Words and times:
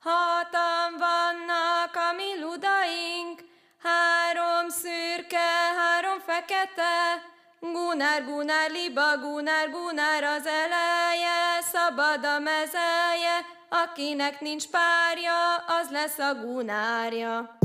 Hatan 0.00 0.96
vannak 0.98 1.96
a 1.96 2.12
mi 2.12 2.40
ludaink, 2.40 3.44
három 3.82 4.68
szürke, 4.68 5.50
három 5.76 6.18
fekete, 6.18 7.22
Gunár, 7.60 8.24
Gunár, 8.24 8.70
liba, 8.70 9.18
Gunár, 9.18 9.70
Gunár 9.70 10.22
az 10.22 10.46
eleje, 10.46 11.60
szabad 11.72 12.24
a 12.24 12.38
mezeje, 12.38 13.46
akinek 13.68 14.40
nincs 14.40 14.66
párja, 14.66 15.56
az 15.56 15.90
lesz 15.90 16.18
a 16.18 16.34
Gunárja. 16.34 17.58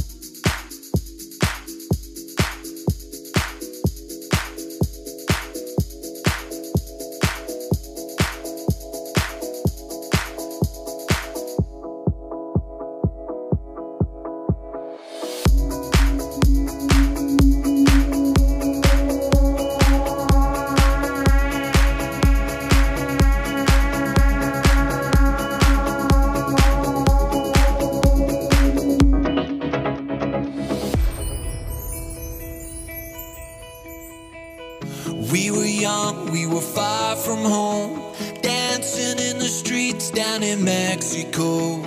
in 40.53 40.63
Mexico. 40.63 41.77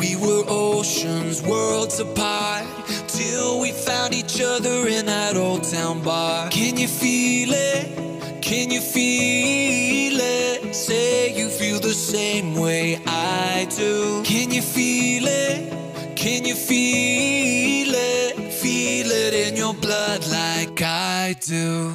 We 0.00 0.16
were 0.16 0.44
oceans, 0.48 1.42
worlds 1.42 1.98
apart, 1.98 2.66
till 3.08 3.60
we 3.60 3.72
found 3.72 4.12
each 4.12 4.40
other 4.40 4.86
in 4.86 5.06
that 5.06 5.36
old 5.36 5.64
town 5.64 6.02
bar. 6.02 6.50
Can 6.50 6.76
you 6.76 6.88
feel 6.88 7.50
it? 7.52 8.42
Can 8.42 8.70
you 8.70 8.80
feel 8.80 10.18
it? 10.20 10.74
Say 10.74 11.34
you 11.34 11.48
feel 11.48 11.80
the 11.80 11.94
same 11.94 12.54
way 12.54 13.00
I 13.06 13.66
do. 13.76 14.22
Can 14.24 14.50
you 14.50 14.62
feel 14.62 15.24
it? 15.26 16.16
Can 16.16 16.44
you 16.44 16.54
feel 16.54 17.94
it? 17.94 18.52
Feel 18.52 19.10
it 19.10 19.32
in 19.34 19.56
your 19.56 19.74
blood 19.74 20.26
like 20.28 20.82
I 20.82 21.34
do. 21.40 21.94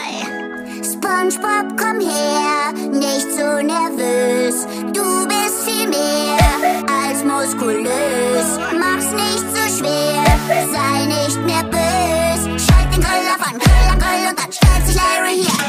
ei. 0.02 0.14
SpongeBob, 0.82 1.66
komm 1.76 2.00
her, 2.00 2.72
nicht 2.90 3.28
so 3.36 3.60
nervös. 3.60 4.66
Du 4.94 5.04
bist 5.28 5.58
viel 5.66 5.88
mehr 5.88 6.38
als 6.88 7.22
muskulös. 7.22 8.48
Mach's 8.82 9.10
nicht 9.12 9.46
so 9.54 9.62
schwer, 9.76 10.24
sei 10.74 11.06
nicht 11.06 11.38
mehr 11.44 11.64
bös. 11.64 12.40
Schalt 12.64 12.88
den 12.94 13.02
Grill 13.02 13.28
auf 13.34 13.46
an, 13.46 13.58
Grill 13.58 13.86
an 13.92 13.98
Grill 13.98 14.28
und 14.30 14.38
dann 14.38 14.52
stellt 14.52 14.86
sich 14.86 14.96
Larry 14.96 15.44
hier. 15.44 15.60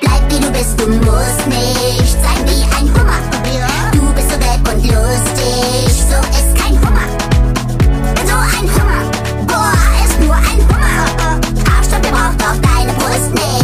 Bleib 0.00 0.22
wie 0.30 0.40
du 0.44 0.50
bist, 0.52 0.78
du 0.80 0.86
musst 1.06 1.44
nicht 1.48 2.16
sein 2.22 2.40
wie 2.46 2.62
ein 2.76 2.86
Hummer. 2.94 3.20
Du 3.92 4.12
bist 4.14 4.30
so 4.30 4.38
weg 4.38 4.62
und 4.72 4.80
lustig, 4.86 5.92
so 6.10 6.18
ist 6.38 6.52
kein 6.56 6.78
Hummer. 6.82 7.08
So 8.26 8.36
ein 8.36 8.74
Hummer. 8.74 8.89
auf 12.38 12.60
deine 12.60 12.92
a 12.92 13.28
nee. 13.34 13.59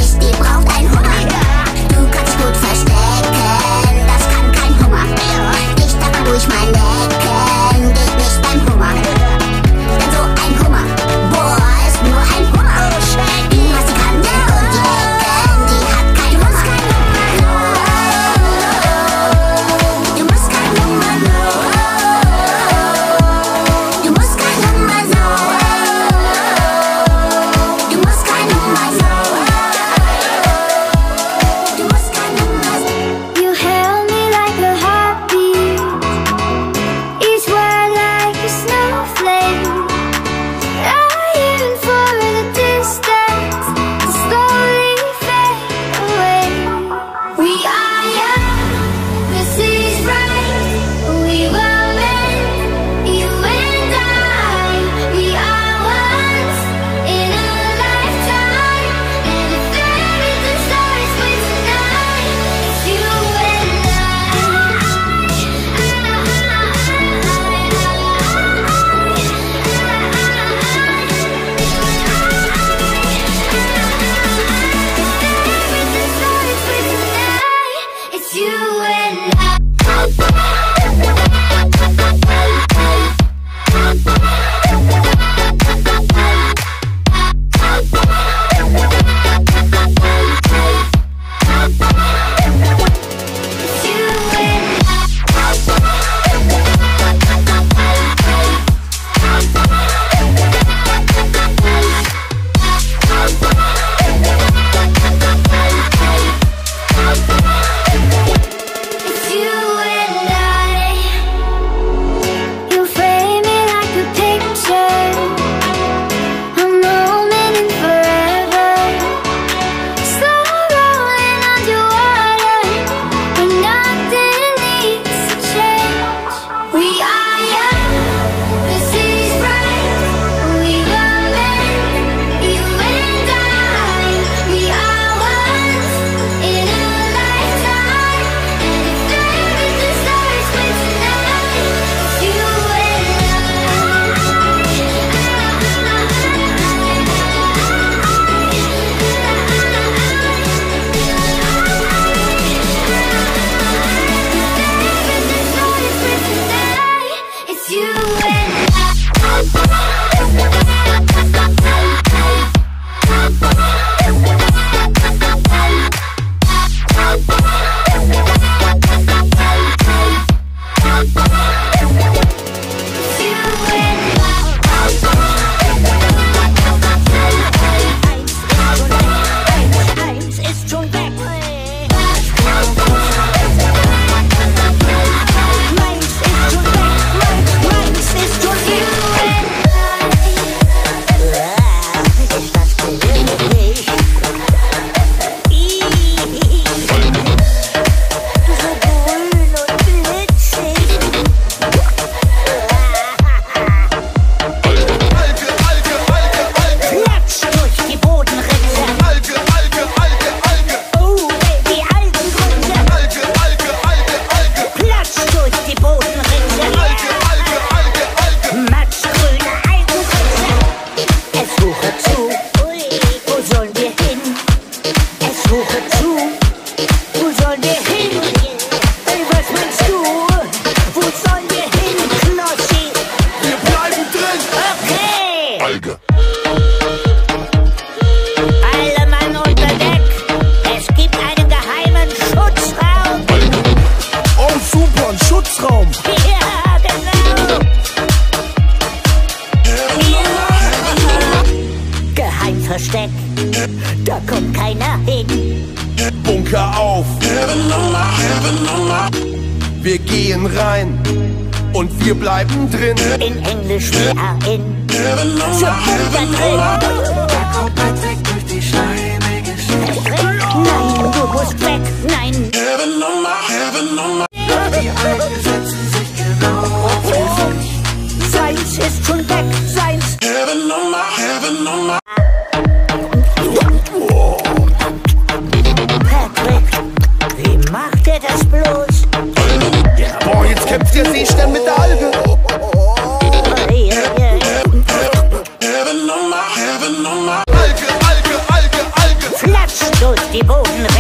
Flatscht 300.47 300.96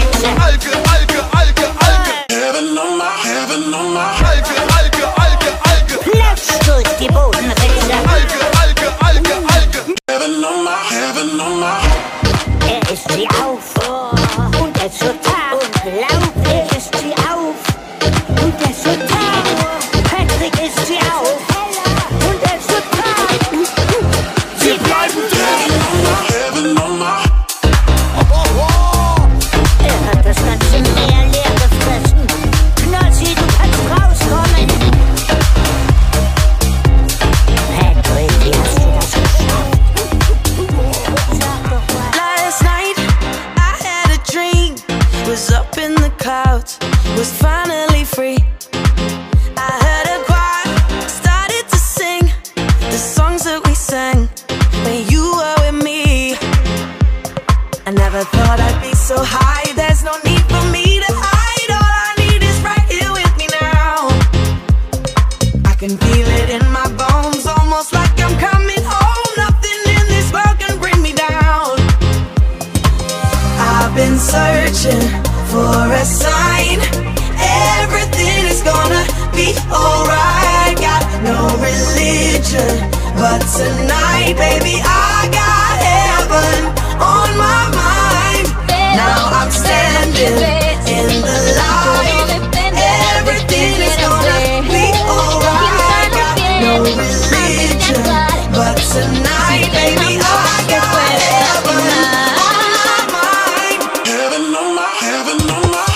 Heaven 104.46 104.64
on 104.64 104.76
my, 104.76 104.82
heaven 105.00 105.50
on 105.50 105.70
my. 105.72 105.95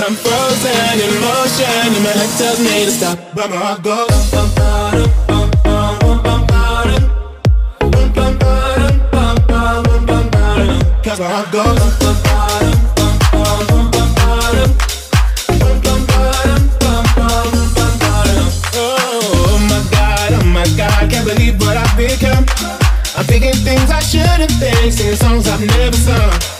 Cause 0.00 0.08
I'm 0.08 0.16
frozen 0.16 0.96
in 0.98 1.20
motion. 1.20 1.66
And 1.68 2.02
my 2.02 2.10
head 2.10 2.30
tells 2.38 2.58
me 2.58 2.86
to 2.86 2.90
stop. 2.90 3.18
But 3.34 3.50
my 3.50 3.56
heart 3.56 3.82
goes. 3.82 4.30
Bum, 4.30 4.48
bum, 4.56 5.10
bum, 5.26 5.50
bum, 5.62 6.46
Cause 11.04 11.20
my 11.20 11.26
heart 11.28 11.52
goes 11.52 11.78
bum, 11.98 12.16
bum, 12.22 12.48
bum, 13.28 13.66
bum, 13.68 13.84
bum, 13.84 14.30
Become. 21.96 22.46
I'm 23.14 23.24
thinking 23.26 23.52
things 23.52 23.90
I 23.90 24.00
shouldn't 24.00 24.52
think, 24.52 24.92
singing 24.92 25.16
songs 25.16 25.46
I've 25.46 25.60
never 25.60 25.96
sung. 25.96 26.59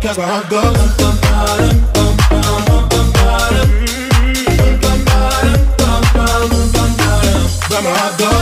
Cause 0.00 0.18
I 0.18 0.48
go 0.48 0.62
Where 7.68 7.82
my 7.82 7.90
heart 7.90 8.18
go. 8.18 8.39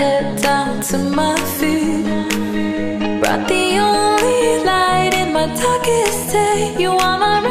head 0.00 0.40
down 0.40 0.80
to 0.80 0.96
my 0.98 1.36
feet. 1.56 2.04
Brought 3.20 3.44
the 3.54 3.66
only 3.88 4.64
light 4.70 5.12
in 5.22 5.28
my 5.36 5.46
darkest 5.62 6.32
day. 6.32 6.74
You 6.82 6.92
are 6.92 7.18
my 7.26 7.49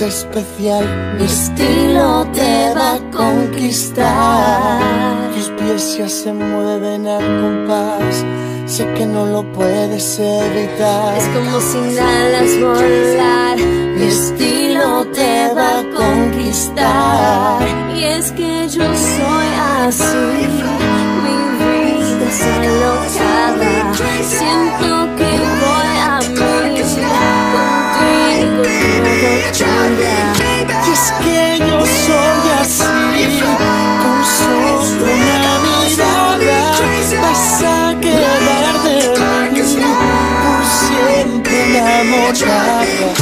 es 0.00 0.18
especial, 0.18 1.16
mi 1.18 1.24
estilo 1.24 2.24
te 2.32 2.72
va 2.74 2.94
a 2.94 3.00
conquistar. 3.10 4.80
Tus 5.34 5.50
pies 5.50 5.98
ya 5.98 6.08
se 6.08 6.32
mueven 6.32 7.06
al 7.08 7.24
compás, 7.40 8.24
sé 8.66 8.86
que 8.94 9.06
no 9.06 9.26
lo 9.26 9.42
puedes 9.52 10.18
evitar. 10.20 11.16
Es 11.18 11.24
como 11.34 11.60
sin 11.60 11.98
alas 11.98 12.60
volar. 12.60 13.58
Mi 13.96 14.04
estilo 14.04 15.04
te 15.06 15.52
va 15.54 15.80
a 15.80 15.84
conquistar. 15.96 17.58
Y 17.96 18.04
es 18.04 18.30
que 18.32 18.68
yo 18.68 18.84
soy 18.84 19.48
así, 19.82 20.48
mi 21.24 21.38
vida 21.58 22.28
es 22.28 22.42
alocada. 22.42 23.94
Siento 24.22 25.16
que 25.16 25.30
voy 25.60 25.97
Y 30.86 30.92
es 30.92 31.12
que 31.22 31.58
yo 31.58 31.84
soy 31.86 32.50
así, 32.60 33.40
con 34.02 34.20
solo 34.24 34.70
una 35.02 35.54
mirada 35.64 36.68
vas 37.20 37.62
a 37.62 37.96
quedar 38.00 38.74
de 38.82 38.96
mí 39.18 39.84
por 40.42 40.62
siempre 40.64 41.56
enamorada. 41.78 43.17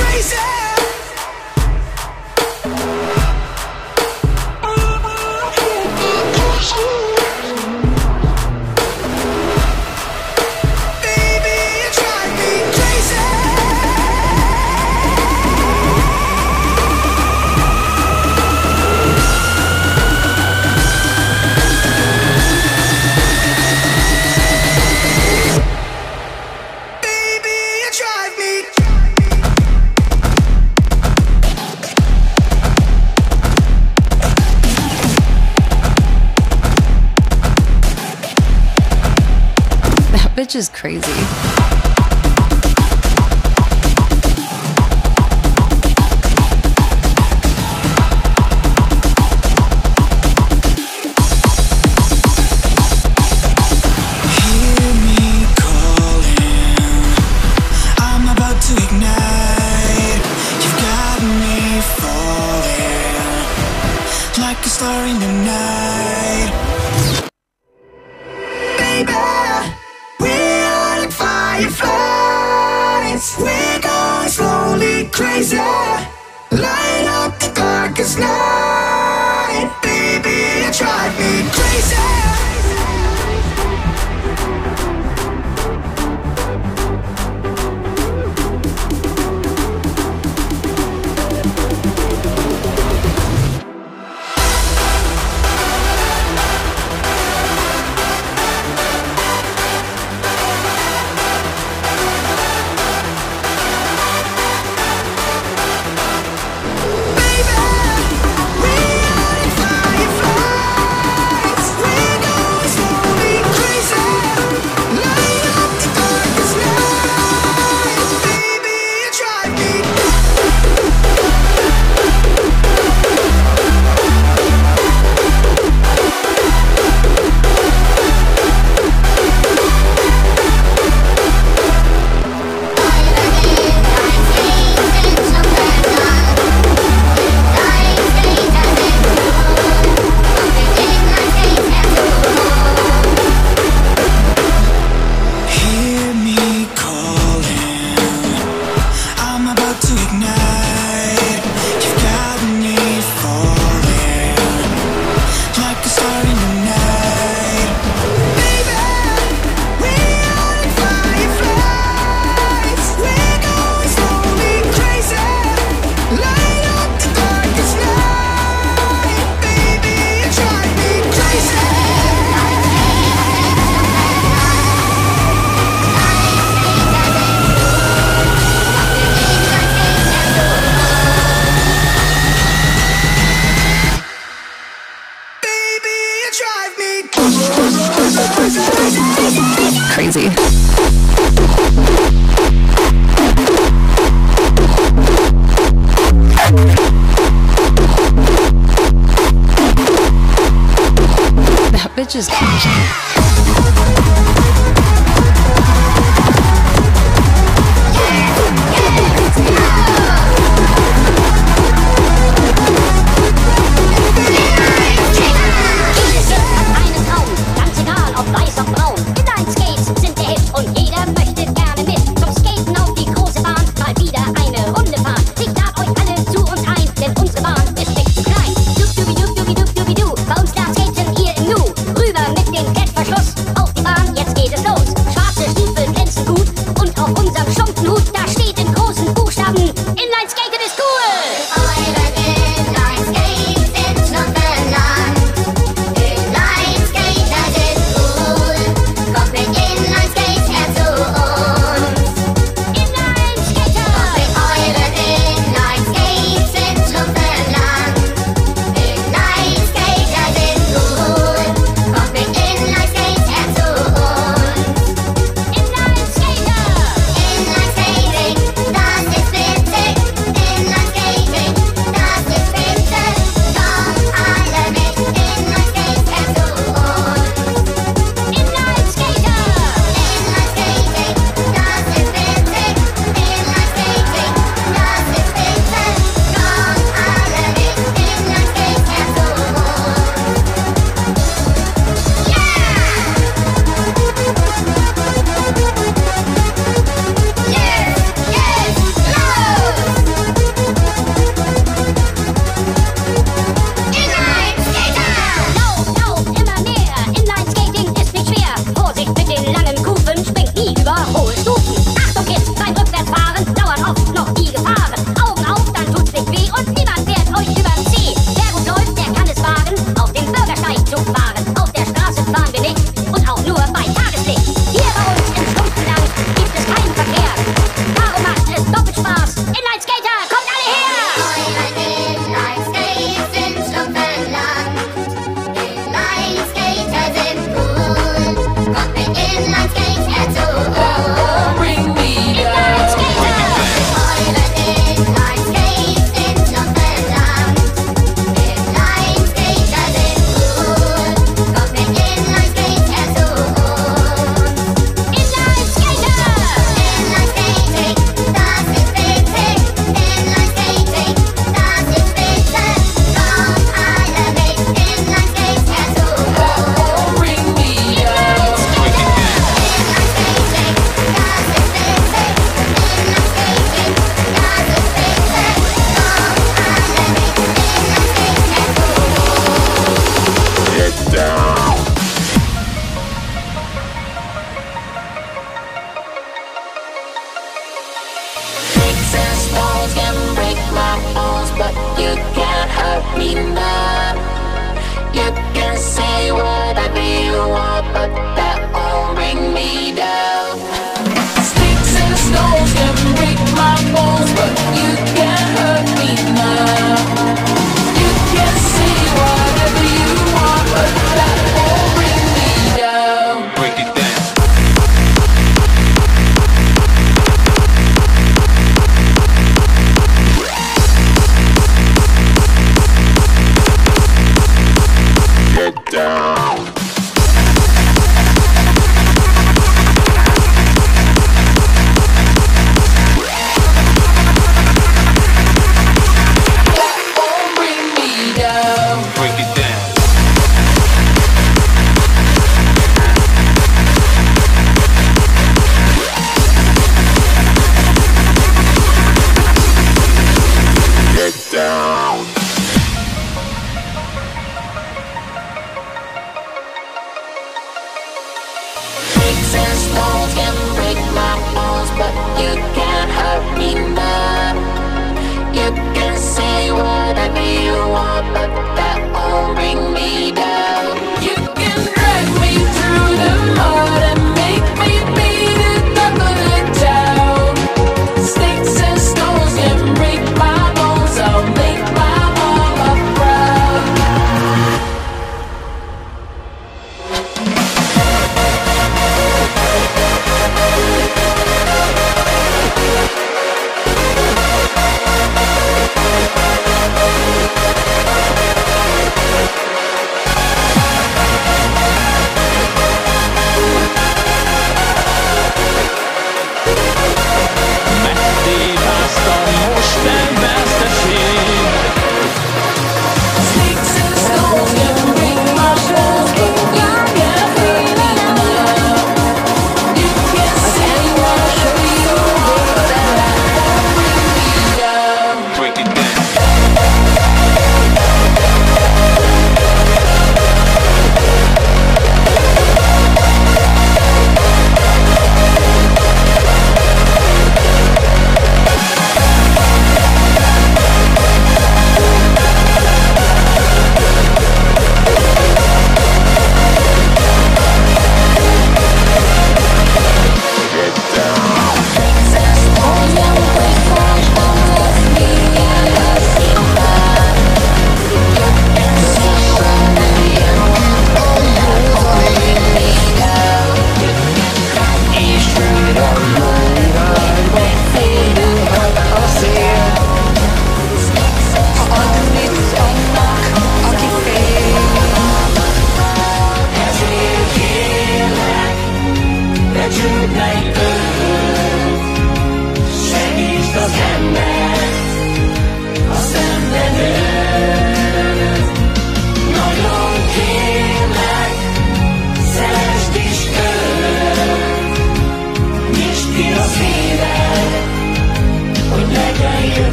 Bitch 40.46 40.54
is 40.54 40.68
crazy. 40.68 41.55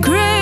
Greatest 0.00 0.35